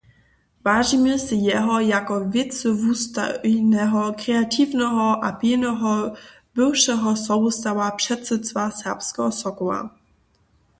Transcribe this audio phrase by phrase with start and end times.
[0.65, 5.93] Wažimy sej jeho jako wěcywustojneho, kreatiwneho a pilneho
[6.55, 9.79] bywšeho sobustawa předsydstwa Serbskeho Sokoła.